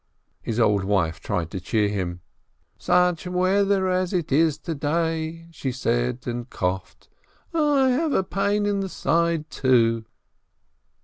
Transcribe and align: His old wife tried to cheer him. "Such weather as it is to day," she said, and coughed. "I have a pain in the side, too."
His 0.41 0.59
old 0.59 0.83
wife 0.83 1.19
tried 1.19 1.51
to 1.51 1.59
cheer 1.61 1.87
him. 1.87 2.21
"Such 2.79 3.27
weather 3.27 3.87
as 3.87 4.13
it 4.13 4.31
is 4.31 4.57
to 4.57 4.73
day," 4.73 5.47
she 5.51 5.71
said, 5.71 6.25
and 6.25 6.49
coughed. 6.49 7.07
"I 7.53 7.89
have 7.91 8.11
a 8.13 8.23
pain 8.23 8.65
in 8.65 8.79
the 8.79 8.89
side, 8.89 9.51
too." 9.51 10.05